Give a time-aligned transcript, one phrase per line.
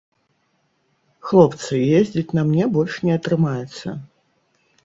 [1.31, 3.87] Хлопцы, ездзіць на мне больш не атрымаецца!